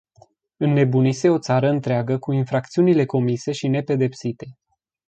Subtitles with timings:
[0.57, 4.45] Înnebunise o țară întreagă cu infracțiunile comise și nepedepsite.